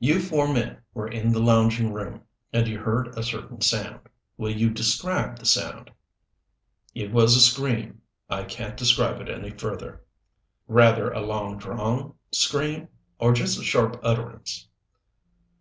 [0.00, 2.22] "You four men were in the lounging room
[2.52, 4.00] and you heard a certain sound.
[4.36, 5.92] Will you describe the sound?"
[6.96, 10.02] "It was a scream I can't describe it any further."
[10.66, 12.88] "Rather a long drawn scream,
[13.20, 14.66] or just a sharp utterance?"